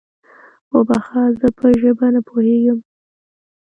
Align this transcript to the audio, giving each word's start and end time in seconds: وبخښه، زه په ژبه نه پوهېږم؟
وبخښه، 0.73 1.23
زه 1.39 1.47
په 1.57 1.67
ژبه 1.79 2.07
نه 2.13 2.21
پوهېږم؟ 2.27 2.79